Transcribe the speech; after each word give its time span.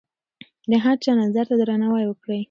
د 0.69 0.71
هر 0.83 0.95
چا 1.03 1.11
نظر 1.21 1.45
ته 1.49 1.55
درناوی 1.59 2.05
وکړئ. 2.07 2.39